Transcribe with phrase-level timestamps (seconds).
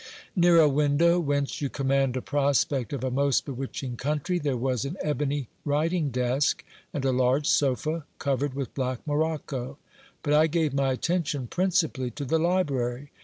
[0.35, 4.57] Near a window whence you command a pros pect of a most bewitching country, there
[4.57, 9.77] was an ebony writing desk and a 1 irge sofa, covered with black morocco.
[10.23, 13.11] But I gave my attention principally t3 the library.